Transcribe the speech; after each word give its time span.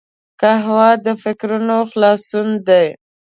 قهوه 0.41 0.89
د 1.05 1.07
فکرونو 1.23 1.77
خلاصون 1.91 2.47
دی 2.67 2.87